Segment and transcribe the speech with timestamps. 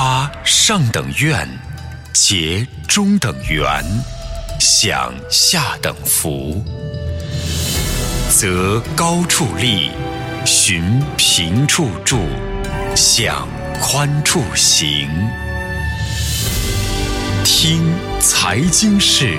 [0.00, 1.48] 发上等愿，
[2.12, 3.84] 结中等缘，
[4.60, 6.64] 享下等福。
[8.30, 9.90] 择高处立，
[10.44, 12.20] 寻平处住，
[12.94, 13.48] 享
[13.80, 15.08] 宽处行。
[17.42, 19.36] 听财经事，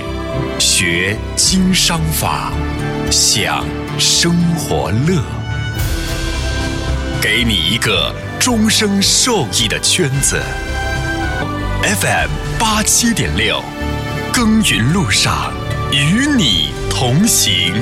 [0.59, 2.51] 学经商法，
[3.09, 3.65] 享
[3.97, 5.23] 生活乐。
[7.21, 10.41] 给你一个终生受益的圈子。
[11.83, 13.61] FM 八七点六，
[14.31, 15.51] 耕耘路上
[15.91, 17.73] 与你同行。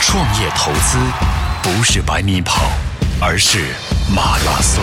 [0.00, 0.98] 创业投资
[1.62, 2.70] 不是百米跑，
[3.20, 3.58] 而是
[4.14, 4.82] 马拉松。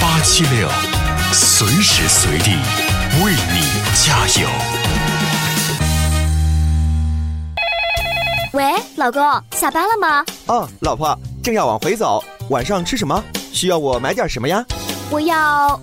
[0.00, 0.68] 八七六，
[1.32, 2.50] 随时随地
[3.24, 3.62] 为你
[3.94, 4.48] 加油。
[8.52, 8.64] 喂，
[8.96, 9.22] 老公，
[9.52, 10.24] 下班了吗？
[10.46, 12.20] 哦，老婆，正要往回走。
[12.48, 13.22] 晚上吃什么？
[13.52, 14.64] 需要我买点什么呀？
[15.08, 15.80] 我要，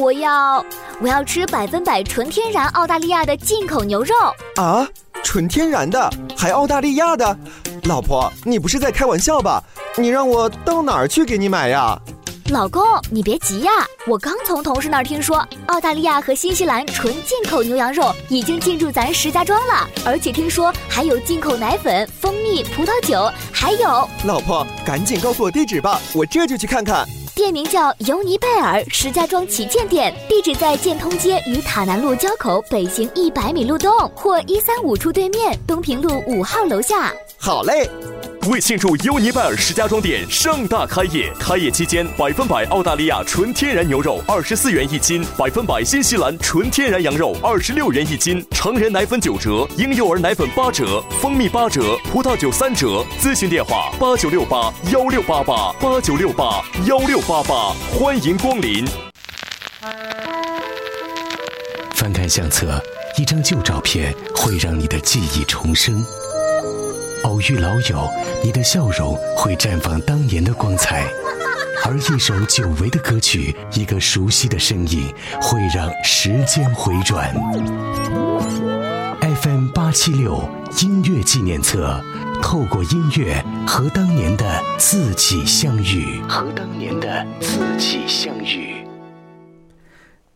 [0.00, 0.64] 我要，
[1.00, 4.14] 我要吃百分百纯天然澳大利亚的进口牛肉。
[4.56, 4.84] 啊，
[5.22, 7.38] 纯天然的，还澳大利亚的？
[7.84, 9.62] 老婆，你不是在开玩笑吧？
[9.96, 11.96] 你让我到哪儿去给你买呀？
[12.52, 13.70] 老公，你别急呀，
[14.06, 24.06] 我刚从同事那儿听说，澳大利亚和新西兰纯进口牛羊肉已经进驻咱石家庄了，而且听说还有进口奶粉、蜂蜜、葡萄酒，还有……
[24.26, 27.08] 老婆，赶紧告诉我地址吧，我这就去看看。
[27.34, 37.14] 店名叫尤尼贝尔石家庄旗舰店，地址在建通街与塔南路交口北行一百米路东，或一三五处对面东平路五号楼下。
[37.38, 37.88] 好嘞。
[38.48, 53.04] 为庆祝优尼拜尔石家庄店盛大开业，开业期间百分百澳大利亚纯天然牛肉二十四元一斤，百分百新西兰纯天然羊肉二十六元一斤，成人奶粉九折，婴幼儿奶粉八折，蜂蜜八折，葡萄酒三折。
[53.20, 58.84] 咨询电话八九六八幺六八八八九六八幺六八八，欢迎光临。
[61.94, 62.82] 翻看相册，
[63.16, 66.04] 一张旧照片会让你的记忆重生。
[67.32, 68.06] 偶遇老友，
[68.44, 71.06] 你的笑容会绽放当年的光彩；
[71.82, 75.10] 而一首久违的歌曲，一个熟悉的声音，
[75.40, 77.34] 会让时间回转。
[79.40, 80.46] FM 八七六
[80.82, 81.98] 音乐纪念册，
[82.42, 84.44] 透过音乐和当年的
[84.76, 88.81] 自己相遇，和当年的自己相遇。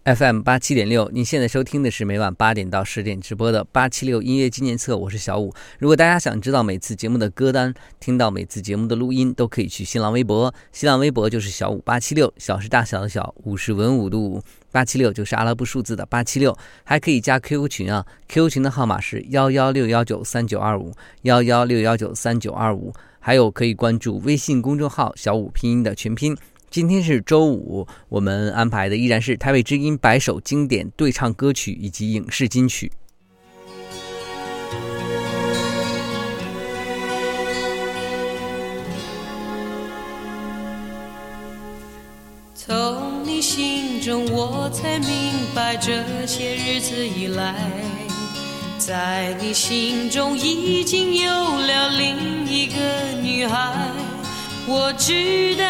[0.06, 5.52] FM 八七点六，您现在收听的是每晚八点到十点直播的八七六音乐纪念册，我是小五。
[5.80, 14.40] 如果大家想知道每次节目的歌单，听到每次节目的录音，都可以去新浪微博，新浪微博就是小五八七六，小是大小的小，五是文武的武，
[14.70, 20.92] 八七六就是阿拉伯数字的八七六，还可以加 QQ 群啊，QQ 群的号码是幺幺六幺九三九二五
[21.22, 26.36] 幺幺六幺九三九二五，还有可以关注微信公众号小五拼音的全拼。
[26.70, 32.92] 今天是周五，我们安排的依然是台北之音百首经典对唱歌曲以及影视金曲。
[42.54, 45.08] 从你心中，我才明
[45.54, 47.54] 白，这些日子以来，
[48.76, 52.74] 在你心中已经有了另一个
[53.22, 53.88] 女孩。
[54.66, 55.64] 我知道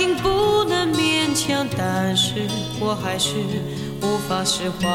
[0.00, 2.48] 情不能勉强，但是
[2.80, 3.34] 我还是
[4.00, 4.88] 无法释怀。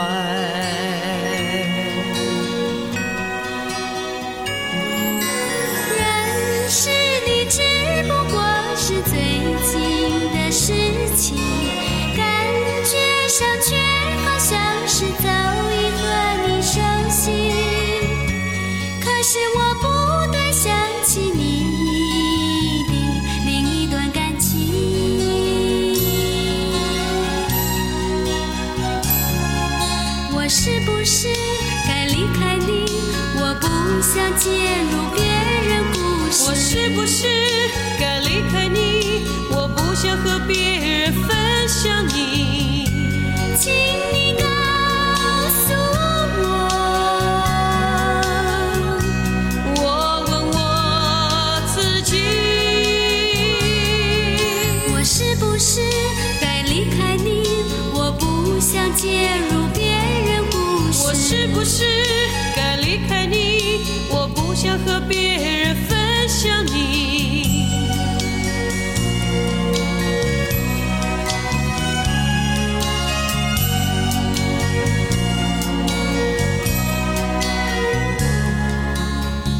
[5.95, 6.89] 认识
[7.23, 7.61] 你只
[8.07, 8.41] 不过
[8.75, 9.13] 是最
[9.69, 9.77] 近
[10.33, 10.73] 的事
[11.15, 11.37] 情，
[12.17, 12.25] 感
[12.83, 12.97] 觉
[13.29, 13.75] 上却
[14.25, 15.29] 好像是早
[15.69, 16.01] 已和
[16.47, 17.21] 你熟悉。
[19.03, 19.59] 可是我
[34.05, 34.51] 想介
[34.91, 36.45] 入别人故事。
[36.47, 37.25] 我是不是
[37.99, 39.25] 该离开你？
[39.49, 42.07] 我不想和别人分享
[64.95, 67.67] 和别人分享你。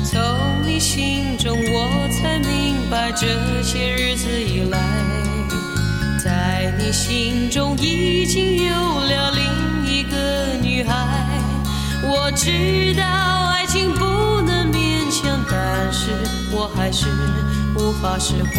[0.05, 3.27] 从你心中我才明白这
[3.61, 4.79] 些日子以来
[6.23, 11.27] 在你心中已经有了另一个女孩。
[12.07, 13.03] 我知道
[13.49, 14.14] 爱情不
[15.50, 16.12] 但是
[16.51, 17.07] 我还是
[17.75, 18.50] 无法释怀。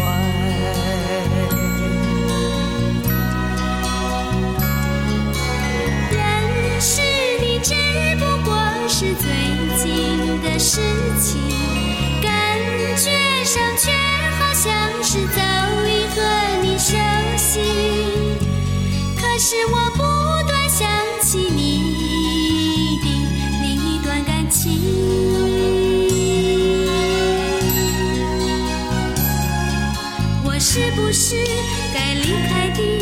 [6.11, 7.01] 认识
[7.39, 7.73] 你只
[8.17, 8.57] 不过
[8.87, 9.27] 是最
[9.77, 10.81] 近的事
[11.19, 11.41] 情，
[12.21, 12.57] 感
[12.95, 13.91] 觉上却
[14.37, 14.63] 好像
[15.03, 15.41] 是早
[15.85, 16.17] 已和
[16.61, 16.95] 你熟
[17.37, 17.59] 悉。
[19.19, 20.01] 可是我不
[20.47, 20.87] 断想
[30.77, 31.35] 是不是
[31.91, 32.99] 该离开你？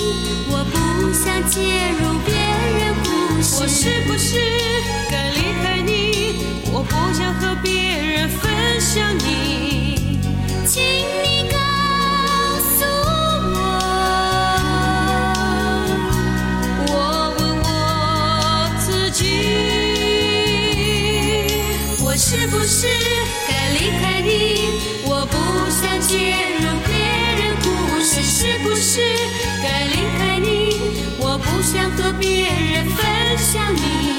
[0.50, 1.60] 我不想介
[2.00, 2.34] 入别
[2.80, 3.06] 人故
[3.44, 3.58] 事。
[3.60, 4.40] 我是不是
[5.12, 5.92] 该离开你？
[6.72, 10.22] 我不想和别人分享你。
[10.66, 11.58] 请你告
[12.78, 12.86] 诉
[13.52, 13.58] 我，
[16.88, 16.94] 我
[17.38, 17.70] 问我
[18.80, 19.20] 自己，
[22.06, 22.88] 我是不是
[23.50, 24.32] 该离开你？
[25.08, 25.36] 我不
[25.70, 26.14] 想介
[26.62, 27.05] 入别人
[28.22, 29.02] 是不是
[29.64, 30.80] 该离开你？
[31.20, 34.15] 我不想和别人分享你，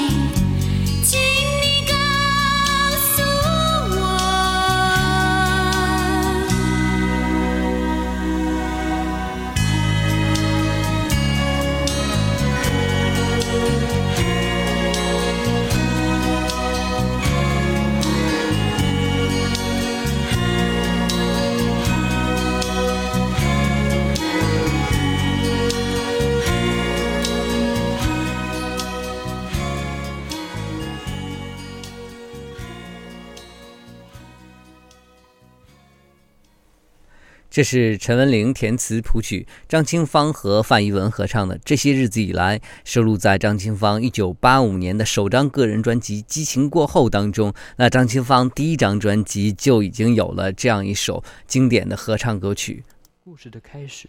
[37.57, 47.55] 这是陈文玲填词谱曲，张清芳和范逸文合唱的《这些日子以来》，收录在张清芳1985年的首张个人专辑《激情过后》当中。
[47.79, 52.85] 那张清芳第一张专辑就已经有了这样一首经典的合唱歌曲。
[53.25, 54.07] 故事的开始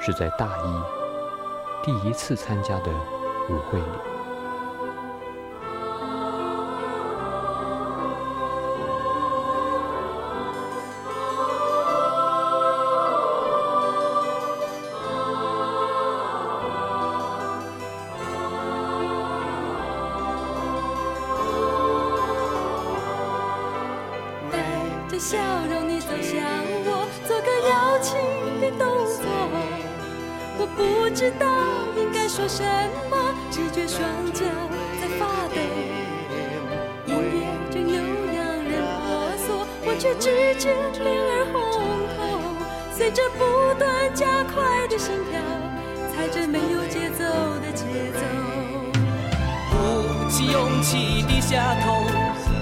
[0.00, 2.92] 是在大一第一次参加的
[3.50, 4.07] 舞会里。
[30.78, 31.46] 不知道
[31.96, 32.62] 应该说什
[33.10, 34.00] 么，只觉双
[34.32, 34.44] 脚
[35.00, 35.56] 在发抖。
[37.06, 37.94] 音乐正悠
[38.32, 38.70] 扬人
[39.02, 40.72] 婆娑，我却只见
[41.02, 41.60] 脸儿红
[42.14, 42.18] 透。
[42.96, 45.40] 随着不断加快的心跳，
[46.14, 47.24] 踩着没有节奏
[47.60, 47.84] 的节
[48.14, 48.20] 奏。
[49.70, 49.76] 鼓
[50.30, 52.04] 起勇气低下头，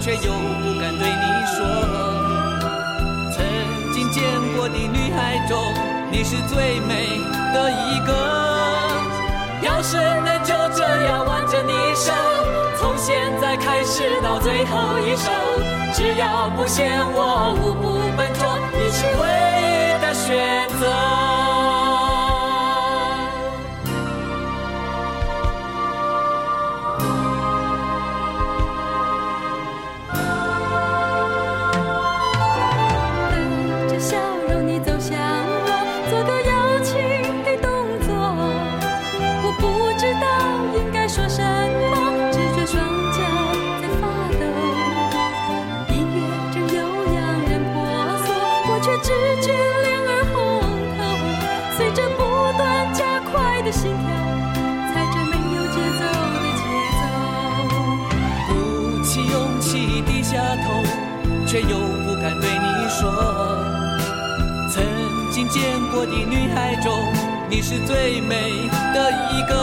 [0.01, 1.57] 却又不敢对你说。
[3.35, 3.45] 曾
[3.93, 4.23] 经见
[4.57, 5.59] 过的女孩中，
[6.11, 7.21] 你是最美
[7.53, 8.13] 的一个。
[9.63, 12.13] 要是能就这样挽着你手，
[12.79, 15.31] 从现在开始到最后一首，
[15.93, 19.23] 只要不嫌我舞步笨拙，你是唯
[19.63, 21.56] 一的选择。
[65.57, 66.93] 见过的女孩中，
[67.49, 69.55] 你是最美的一个。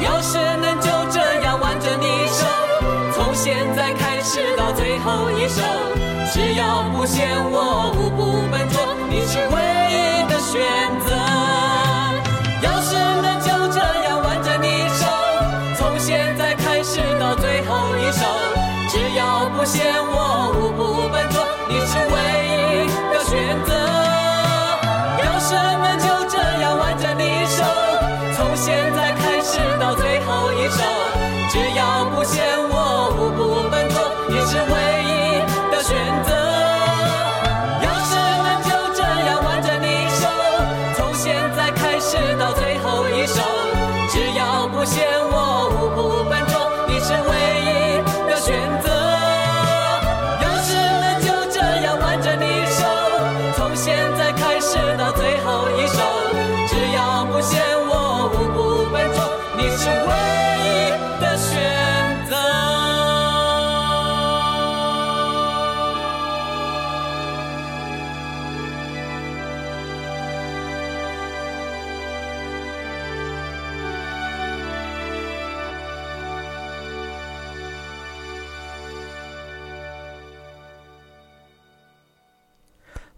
[0.00, 2.46] 要是能就这样挽着你手，
[3.12, 5.60] 从现在开始到最后一首，
[6.32, 8.78] 只要不嫌我舞步笨拙，
[9.10, 9.58] 你是唯
[9.90, 10.62] 一的选
[11.04, 11.10] 择。
[12.62, 15.04] 要是能就这样挽着你手，
[15.76, 18.24] 从现在开始到最后一首，
[18.88, 20.14] 只要不嫌我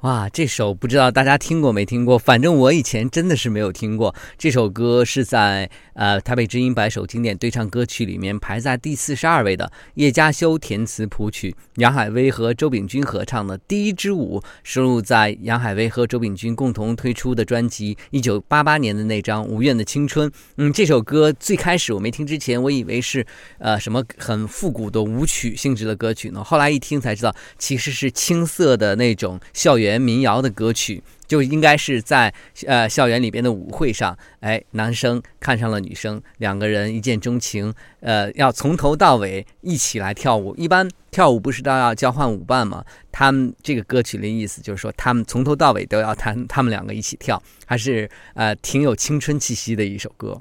[0.06, 2.16] 哇，这首不知道大家听过没听过？
[2.16, 4.14] 反正我以前真的是没有听过。
[4.38, 20.30] 这首歌是在呃台北知音百首经典对唱歌曲里面排在第四十二位的，叶嘉修填词谱曲，杨海威和周秉钧合唱的《第一支舞》，收录在杨海威和周秉钧共同推出的专辑一九八八年的那张《无怨的青春》。
[20.58, 23.26] 嗯，这首歌最开始我没听之前，我以为是
[23.58, 29.96] 呃什么很复古的舞曲性质的歌曲呢，后来一听才知道，其实是青涩的那种校园。
[29.96, 32.32] 民谣的歌曲就应该是在
[32.66, 40.54] 呃校园里边的舞会上，哎，男生看上了女生，两个人一见钟情，呃，要从头到尾一起来跳舞。
[40.56, 42.84] 一般跳舞不是都要交换舞伴吗？
[43.10, 50.40] 他们这个歌曲的意思就是说，他们从头到尾都要弹，他们两个一起跳，还是呃挺有青春气息的一首歌。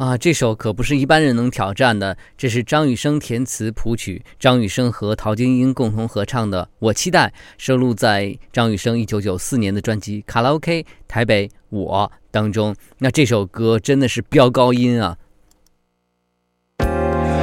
[0.00, 2.16] 啊，这首可不是一般人能挑战的。
[2.38, 7.26] 这是张雨生填词谱曲，张雨生和陶晶莹共同合唱的《我期待》，
[7.58, 12.74] 收录在张雨生1994年的专辑《卡拉 OK 台北我》当中。
[12.96, 15.18] 那这首歌真的是飙高音啊！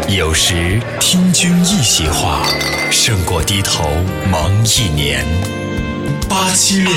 [0.10, 2.44] 有时听君一席话，
[2.90, 3.88] 胜过低头
[4.32, 5.24] 忙一年。
[6.28, 6.92] 八七六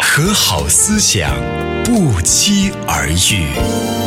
[0.00, 1.34] 和好思想
[1.82, 4.03] 不期而遇。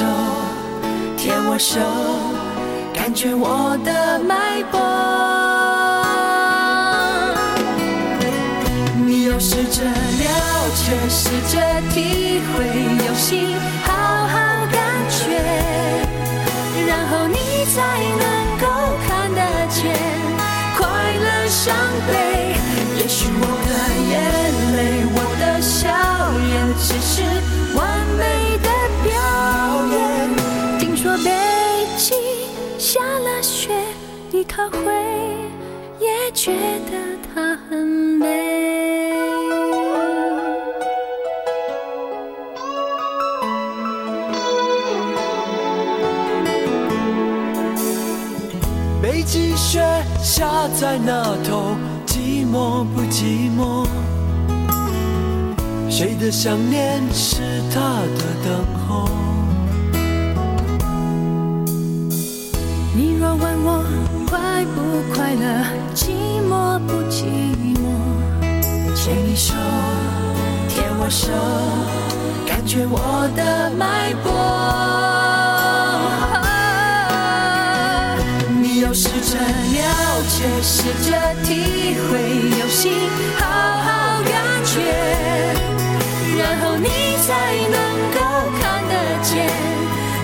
[0.00, 0.06] 手，
[1.18, 1.78] 牵我手，
[2.94, 4.80] 感觉我的脉搏。
[9.06, 9.90] 你要试着了
[10.74, 11.60] 解，试着
[11.92, 12.64] 体会，
[13.04, 13.54] 用心
[34.68, 34.92] 会
[35.98, 36.52] 也觉
[36.90, 36.92] 得
[37.34, 38.26] 它很美？
[49.02, 49.80] 北极雪
[50.22, 53.86] 下在那头，寂寞不寂寞？
[55.88, 59.08] 谁的想念是他的等候？
[62.94, 63.82] 你若问我
[64.60, 65.42] 快不快乐，
[65.94, 66.10] 寂
[66.46, 67.24] 寞不寂
[67.76, 67.82] 寞？
[68.94, 69.54] 牵你手，
[70.68, 71.32] 牵我手，
[72.46, 74.30] 感觉我的脉搏。
[78.60, 82.20] 你要试着了解，试着体会，
[82.58, 82.92] 用心
[83.38, 83.46] 好
[83.80, 84.30] 好感
[84.66, 84.76] 觉，
[86.36, 87.32] 然后你才
[87.64, 87.80] 能
[88.12, 88.20] 够
[88.60, 88.92] 看得
[89.22, 89.48] 见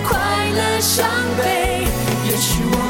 [0.07, 0.13] 快
[0.53, 1.87] 乐伤悲。
[2.29, 2.86] 也许我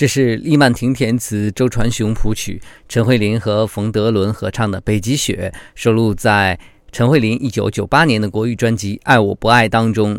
[0.00, 2.58] 这是利曼婷填词，周传雄谱曲，
[2.88, 6.58] 陈慧琳和冯德伦合唱的《北极雪》，收录在
[6.90, 10.18] 陈慧琳一九九八年的国语专辑《爱我不爱》当中。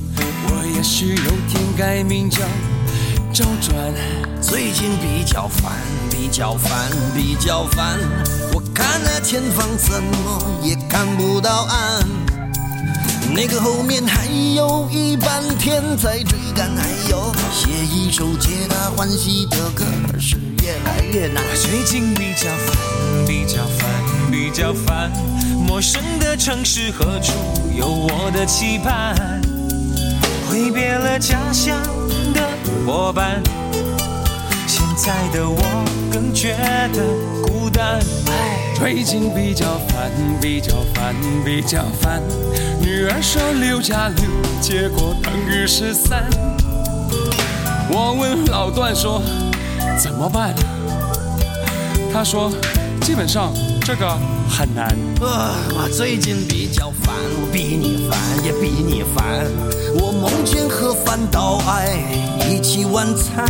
[0.81, 2.39] 也许有天改名叫
[3.31, 3.93] 周转。
[4.41, 5.73] 最近比较烦，
[6.09, 7.99] 比较烦，比较烦，
[8.51, 12.03] 我看那前方怎么也看不到岸。
[13.31, 21.43] 那个后面还有一半天在追赶，还有写一首皆大欢喜的歌，可是越来越难。
[21.53, 23.87] 最近比较烦，比较烦，
[24.31, 25.11] 比较烦，
[25.63, 27.33] 陌生的城市何处
[27.77, 29.39] 有我的期盼？
[30.51, 31.81] 挥别了家乡
[32.33, 32.41] 的
[32.85, 33.41] 伙伴，
[34.67, 35.61] 现在的我
[36.11, 36.57] 更觉
[36.91, 37.01] 得
[37.41, 38.01] 孤单。
[38.75, 40.11] 最近比较烦，
[40.41, 42.21] 比较烦，比较烦。
[42.81, 44.25] 女儿说六加六，
[44.59, 46.29] 结果等于十三。
[47.89, 49.21] 我问老段说
[49.97, 50.53] 怎么办？
[52.11, 52.51] 他说
[53.03, 54.17] 基本上这个
[54.49, 54.87] 很难。
[55.21, 59.45] 啊，我最近比较烦，我比你烦也比你烦。
[59.99, 61.99] 我梦见和范岛爱
[62.49, 63.45] 一起晚餐，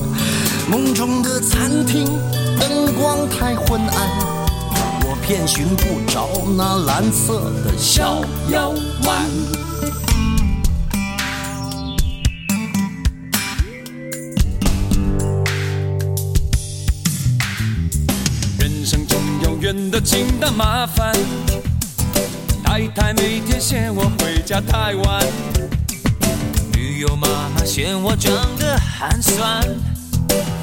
[0.70, 2.04] 梦中的餐厅
[2.60, 4.08] 灯光太昏暗，
[5.04, 8.70] 我偏寻不着那蓝色的小腰
[9.04, 9.61] 丸。
[19.92, 21.12] 永远的麻烦，
[22.64, 25.22] 太太每天嫌我回家太晚，
[26.72, 29.62] 女友妈妈嫌我长得寒酸。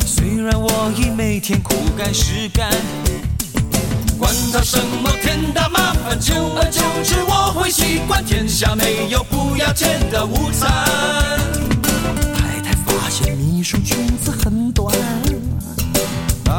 [0.04, 2.72] 虽然我已每天苦干实干，
[4.18, 10.72] 管他什么天大麻烦，久而久之我会习惯，天下没有不要钱的午餐。
[12.34, 14.92] 太太发现秘书裙子很短，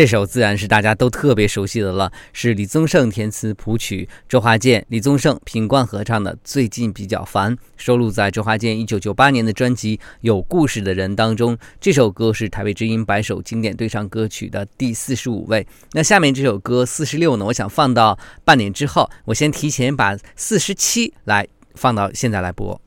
[0.00, 11.54] 这首自然是大家都特别熟悉的了，是李宗盛填词谱曲，周华健、李宗盛、品冠合唱的《最近比较烦》，收录在周华健1998年的专辑《有故事的人》当中。
[11.78, 15.66] 这首歌是台北之音百首经典对唱歌曲的第四十五位。
[15.92, 22.80] 那下面这首歌四十六呢，我想放到半年之后，我先提前把四十七来放到现在来播。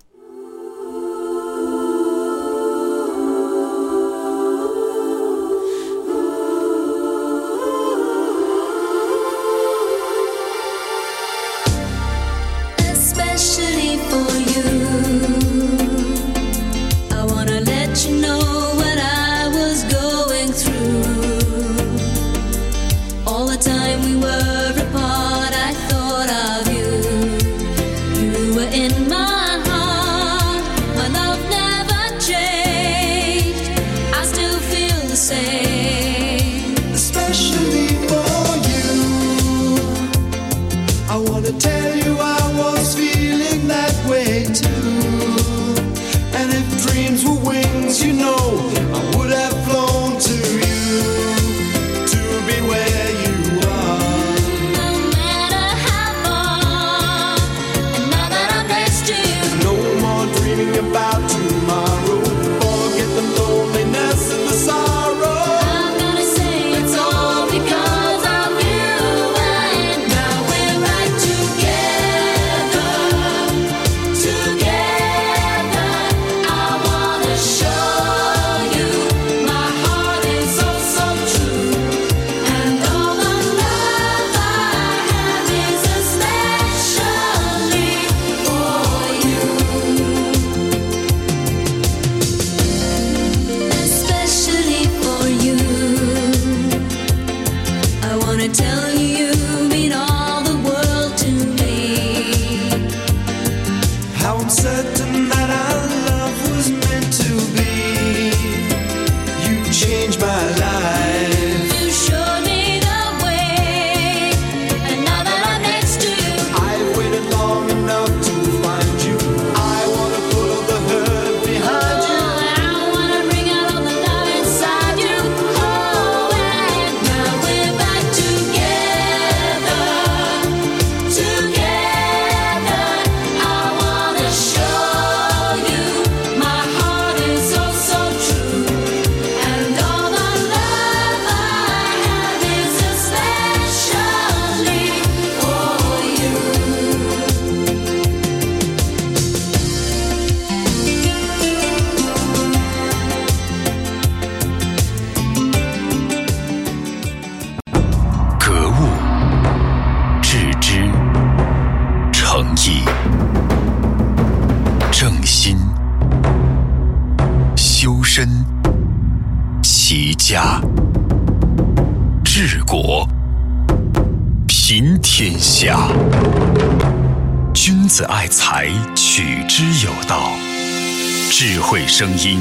[182.04, 182.38] 声音，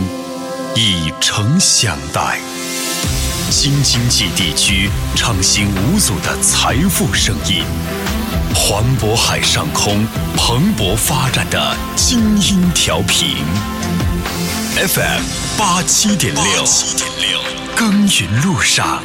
[0.74, 2.40] 以诚相待。
[3.48, 7.62] 京津冀地区畅行无阻的财富声音，
[8.56, 10.04] 环渤海上空
[10.36, 13.36] 蓬勃发展的精英调频
[14.74, 15.22] ，FM
[15.56, 16.64] 八七点六，
[17.76, 19.00] 耕耘路上，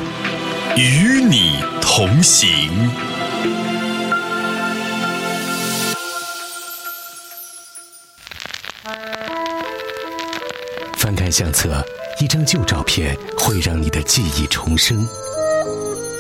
[0.76, 3.07] 与你同行。
[11.28, 11.86] 看相册，
[12.22, 14.96] 一张旧照片会让你的记忆重生；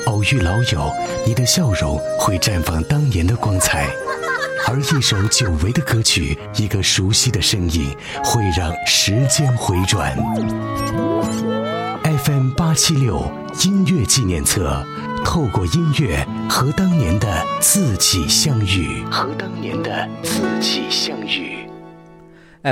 [0.05, 0.91] 偶遇老友，
[1.25, 3.85] 你的笑容会绽放当年的光彩；
[4.67, 7.89] 而一首久违的歌曲，一个熟悉的声音，
[8.21, 10.13] 会让时间回转。
[12.03, 13.31] FM 八七六
[13.63, 14.85] 音乐纪念册，
[15.23, 21.56] 透过音乐和当年的自己相遇，和当年的自己相遇。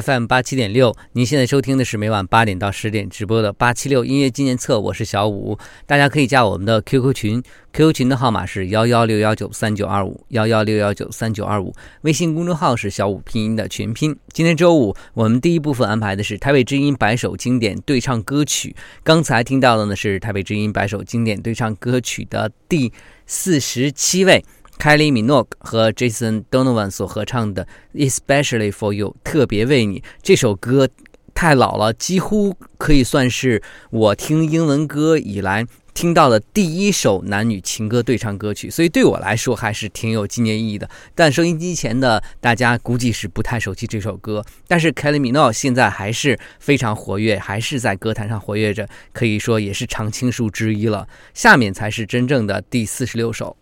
[0.02, 14.14] FM 八七点六，您现在收听的是每晚八点到十点直播的八七六音乐纪念册，我是小五，大家可以加我们的 QQ 群，QQ 群的号码是幺幺六幺九三九二五幺幺六幺九三九二五，微信公众号是小五拼音的全拼。
[14.34, 22.92] 今天周五，我们第一部分安排的是台北之音百首经典对唱歌曲，刚才听到的呢是台北之音百首经典对唱歌曲的第
[23.26, 24.44] 四十七位。
[24.78, 27.68] Kylie Minogue 和 Jason Donovan 所合唱的
[28.10, 30.88] 《Especially for You》特别为你这首歌
[31.34, 40.88] 太老了，几乎可以算是我听英文歌以来听到的第一首男女情歌对唱歌曲，所以对我来说还是挺有纪念意义的。
[41.16, 51.08] 但收音机前的大家估计是不太熟悉这首歌，但是 Kylie Minogue 现在还是非常活跃，还是在歌坛上活跃着，可以说也是常青树之一了。
[51.34, 53.58] 下面才是真正的第四十六首。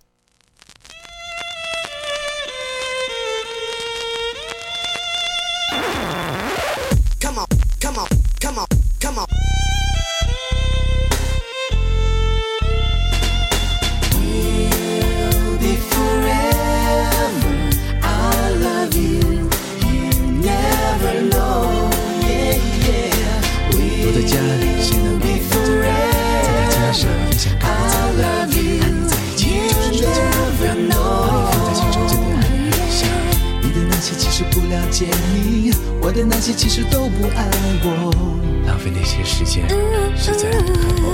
[34.33, 37.47] 的那些其实不了解你，我的那些其实都不爱
[37.83, 37.87] 我，
[38.65, 39.69] 浪费那些时间，
[40.17, 41.05] 实在不爱我。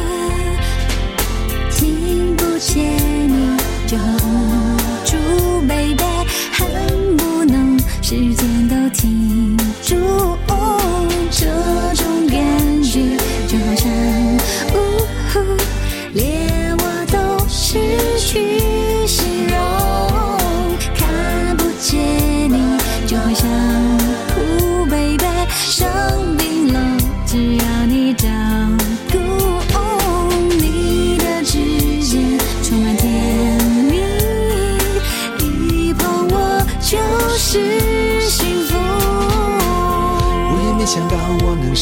[1.69, 2.77] 听见
[3.27, 5.17] 你就很无助
[5.67, 6.03] ，baby，
[6.53, 9.97] 恨不能时间都停住。
[11.31, 11.45] 这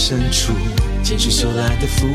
[0.10, 0.54] 我能伸出
[1.04, 2.08] 坚持收来的福，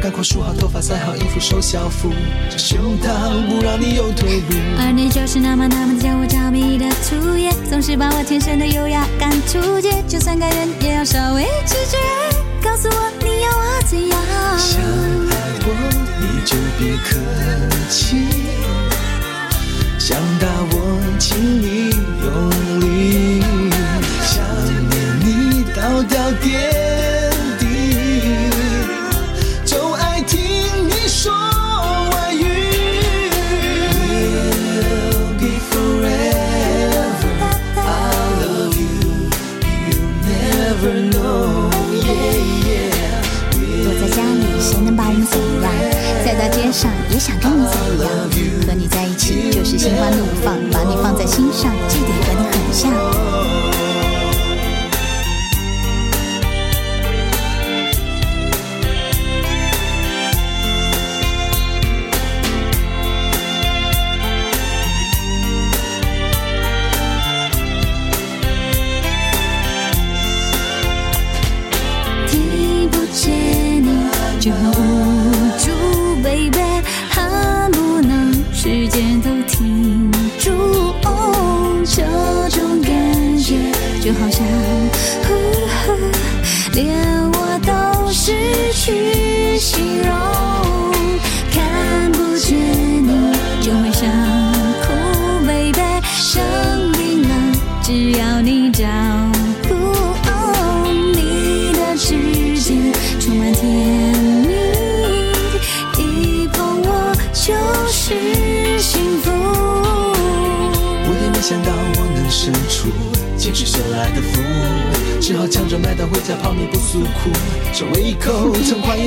[0.00, 2.10] 赶快梳好头发，塞好衣服，收校服，
[2.50, 4.56] 这胸膛不让你有退路。
[4.78, 11.98] 而你就是那么那么的叫我着迷的初夜，总是把我天生的优雅赶出界，就算该忍也要稍微拒绝。
[12.62, 14.18] 告诉我你要我怎样？
[14.58, 15.68] 想爱我
[16.20, 17.18] 你就别客
[17.88, 18.26] 气，
[19.98, 21.90] 想打我请你
[22.22, 23.42] 用力，
[24.22, 24.42] 想
[24.88, 26.89] 念你刀雕点
[40.80, 40.88] 躲
[44.00, 45.70] 在家里，谁能把我们怎样？
[46.24, 48.08] 再到街上也想跟你怎样？
[48.66, 52.90] 和你在一起就是心花怒放，把你放在心上，这点和你很像。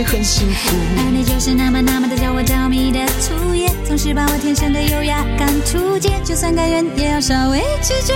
[0.04, 0.76] 很幸福。
[0.98, 8.14] 而你就是那么那么的叫我着迷的粗野，总是把我天生的优雅赶出界，就算甘愿也要稍微拒绝。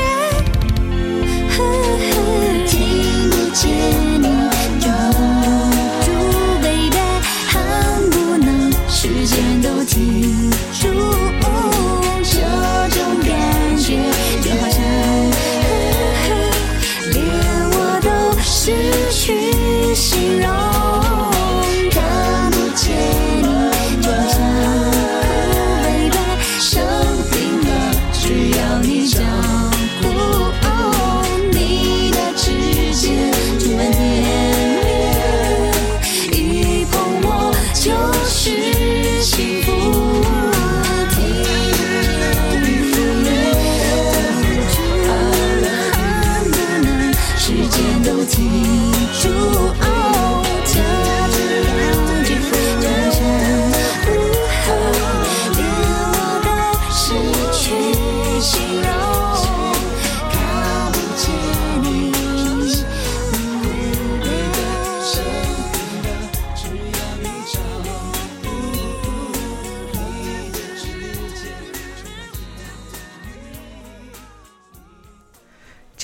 [2.68, 4.17] 听不见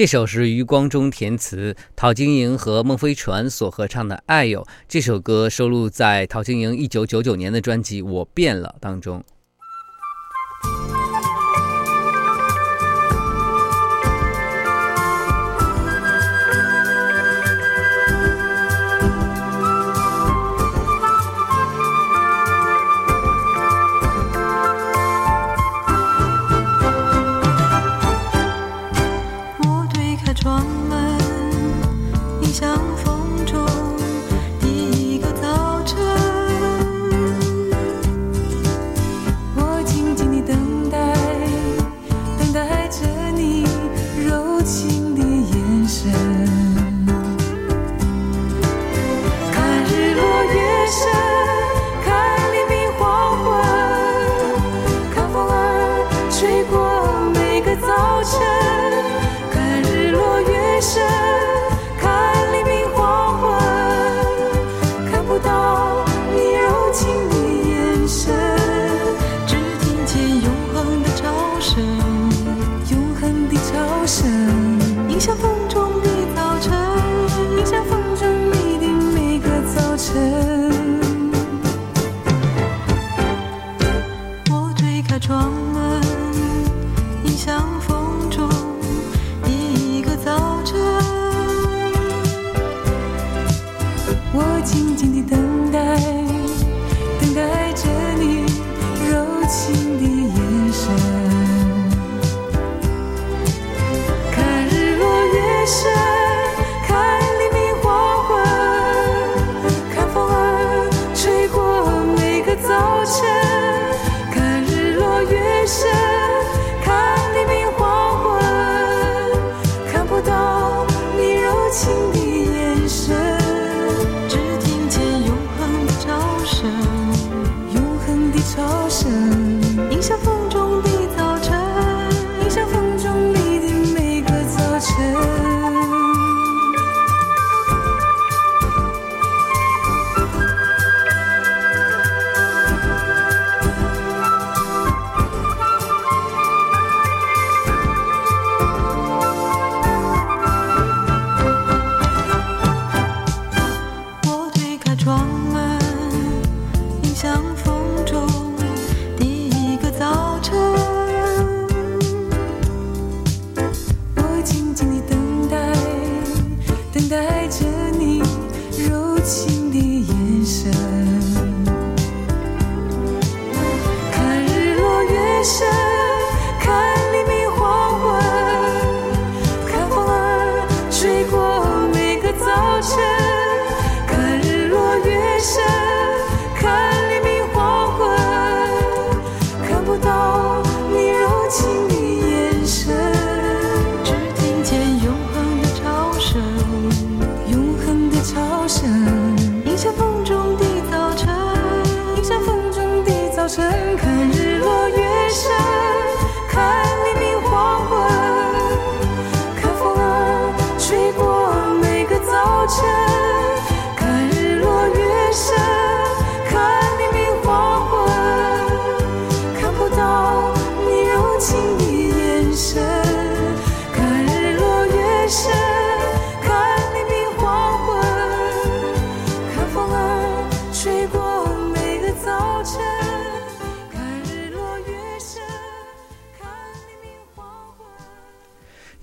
[0.04, 4.62] 这首是余光中填词，陶晶莹和孟非传所合唱的《爱有》。
[4.86, 9.24] 这首歌收录在陶晶莹一九九九年的专辑《我变了》当中。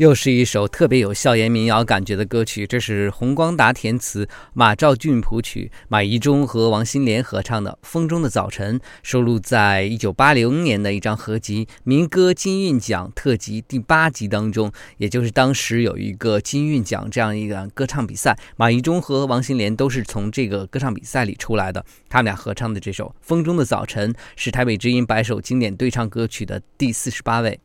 [0.01, 14.73] 又是一首特别有校园民谣感觉的歌曲，这是洪光达填词、马兆俊谱曲、马一中和王心莲合唱的《风中的早晨》，收录在一九八零年的一张合集《民歌金韵奖》特辑第八集当中。
[14.97, 21.85] 也就是当时有一个金韵奖这样一个歌唱比赛，马一中和王心莲都是从这个歌唱比赛里出来的。
[22.09, 27.61] 他们俩合唱的这首《风中的早晨》是台北之音百首经典对唱歌曲的第四十八位。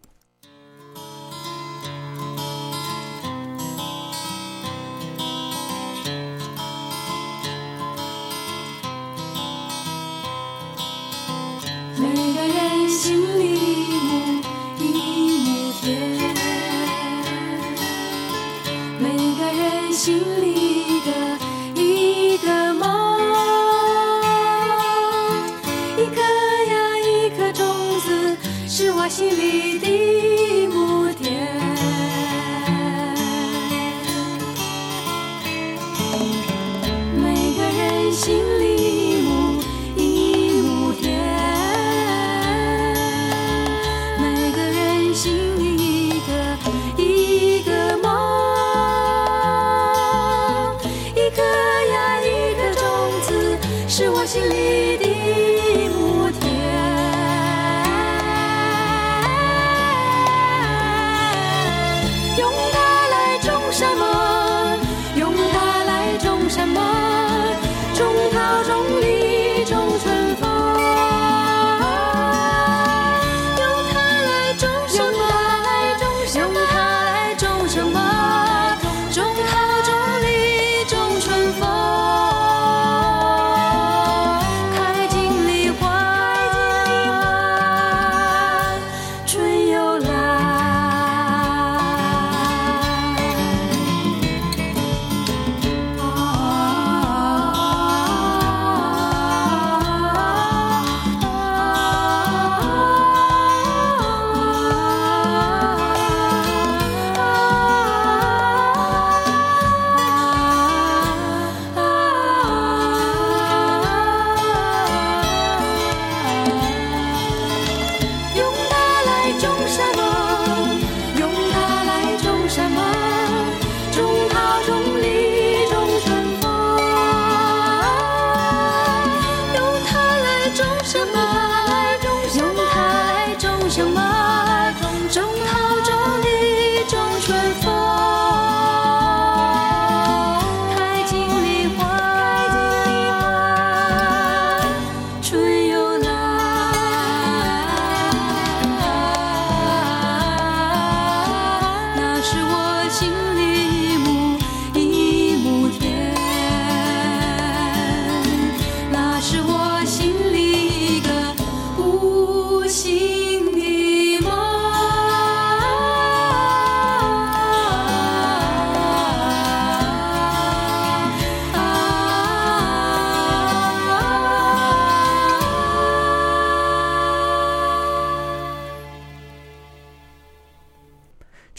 [20.05, 20.64] 心里。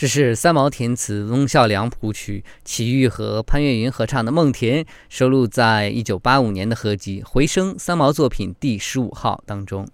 [0.06, 9.84] 这是三毛填词、翁孝良谱曲，齐豫和潘越云合唱的《梦田》，收录在一九八五年的合集《回声》三毛作品第十五号当中。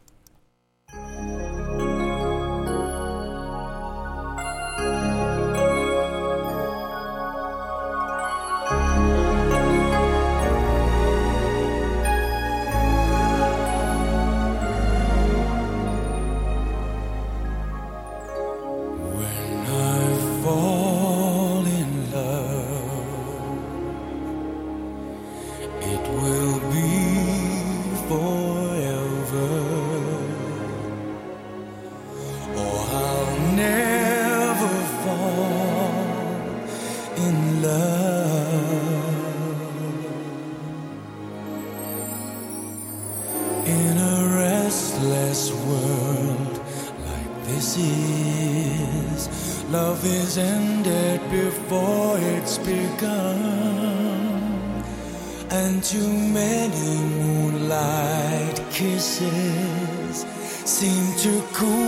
[58.83, 60.27] Kisses
[60.65, 61.82] seem to cool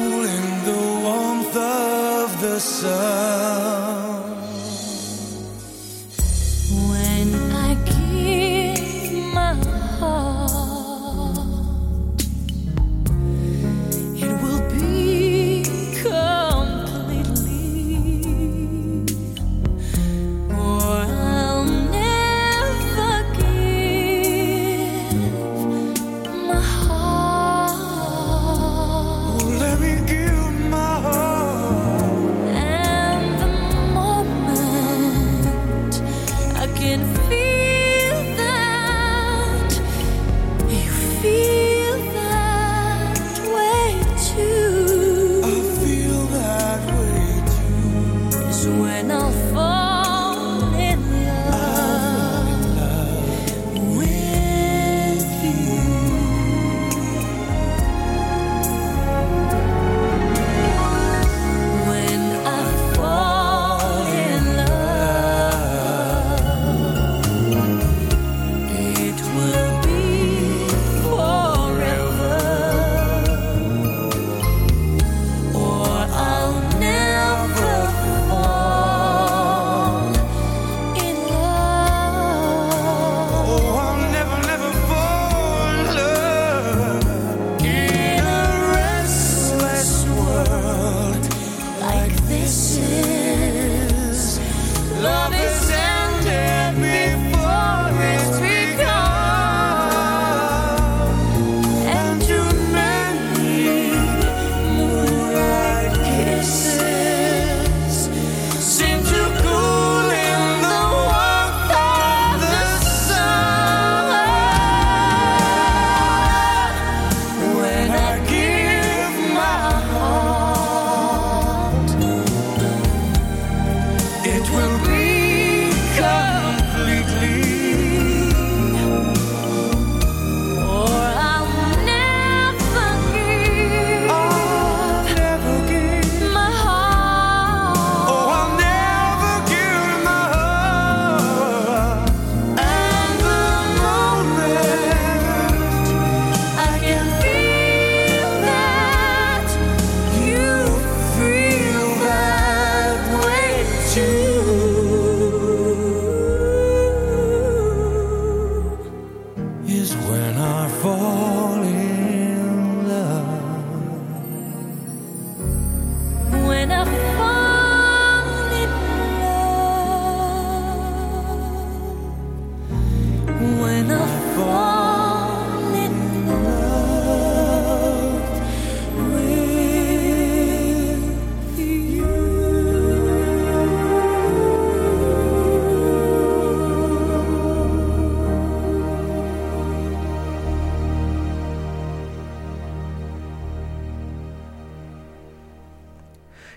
[160.85, 161.24] fall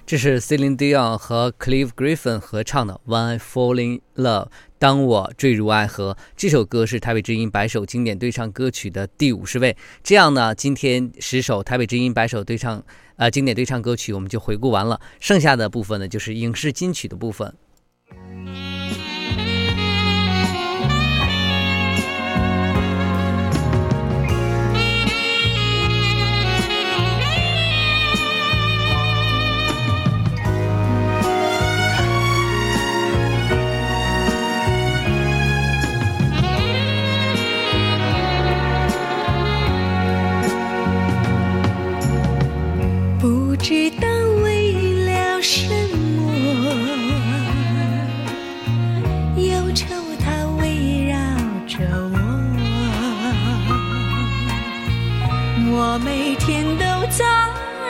[0.08, 4.45] 这是 Celine Dion 和 Clive Griffin 合唱的《When I Fall in Love》，
[4.80, 6.16] 当我坠入爱河。
[6.38, 9.76] 这首歌是台北之音百首经典对唱歌曲的第五十位。
[10.01, 12.82] 这样呢，今天十首台北之音百首对唱
[13.18, 17.53] 呃经典对唱歌曲我们就回顾完了，剩下的部分呢就是影视金曲的部分。